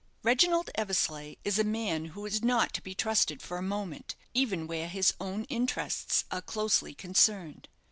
Reginald 0.23 0.71
Eversleigh 0.73 1.35
is 1.43 1.59
a 1.59 1.63
man 1.63 2.05
who 2.05 2.25
is 2.25 2.41
not 2.41 2.73
to 2.73 2.81
be 2.81 2.95
trusted 2.95 3.39
for 3.39 3.59
a 3.59 3.61
moment, 3.61 4.15
even 4.33 4.65
where 4.65 4.87
his 4.87 5.13
own 5.21 5.43
interests 5.43 6.25
are 6.31 6.41
closely 6.41 6.95
concerned. 6.95 7.67